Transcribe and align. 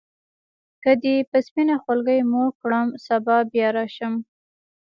که 0.83 0.91
دي 1.01 1.15
په 1.29 1.37
سپینه 1.47 1.75
خولګۍ 1.83 2.19
موړ 2.31 2.47
کړم 2.61 2.87
سبا 3.05 3.37
بیا 3.51 3.67
راشم. 3.75 4.13